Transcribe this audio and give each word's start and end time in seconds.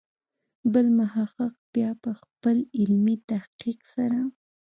بل 0.73 0.85
محقق 0.99 1.53
بیا 1.73 1.91
په 2.03 2.11
خپل 2.21 2.57
علمي 2.79 3.15
تحقیق 3.29 3.79
سره. 3.93 4.19